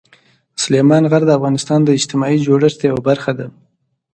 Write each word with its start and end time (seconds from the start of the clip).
سلیمان 0.61 1.03
غر 1.11 1.23
د 1.27 1.31
افغانستان 1.37 1.79
د 1.83 1.89
اجتماعي 1.97 2.37
جوړښت 2.47 2.79
یوه 2.89 3.01
برخه 3.09 3.31
ده. 3.39 3.47